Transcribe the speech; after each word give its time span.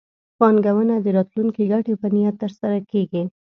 پانګونه 0.37 0.95
د 1.01 1.07
راتلونکي 1.17 1.63
ګټې 1.71 1.93
په 2.01 2.07
نیت 2.15 2.35
ترسره 2.43 2.77
کېږي. 2.91 3.23